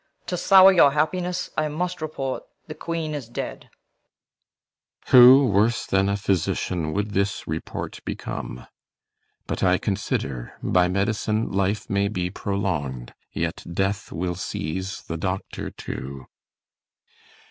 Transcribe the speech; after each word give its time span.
To 0.25 0.35
sour 0.35 0.71
your 0.73 0.93
happiness 0.93 1.51
I 1.55 1.67
must 1.67 2.01
report 2.01 2.41
The 2.65 2.73
Queen 2.73 3.13
is 3.13 3.29
dead. 3.29 3.69
CYMBELINE. 5.05 5.09
Who 5.11 5.45
worse 5.45 5.85
than 5.85 6.09
a 6.09 6.17
physician 6.17 6.91
Would 6.93 7.11
this 7.11 7.47
report 7.47 7.99
become? 8.03 8.65
But 9.45 9.61
I 9.61 9.77
consider 9.77 10.57
By 10.63 10.87
med'cine'life 10.87 11.87
may 11.87 12.07
be 12.07 12.31
prolong'd, 12.31 13.13
yet 13.31 13.63
death 13.71 14.11
Will 14.11 14.33
seize 14.33 15.03
the 15.03 15.17
doctor 15.17 15.69
too. 15.69 16.25